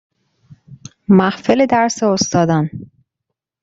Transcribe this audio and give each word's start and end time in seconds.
محفل 1.09 1.65
درس 1.65 2.03
استادان 2.03 2.69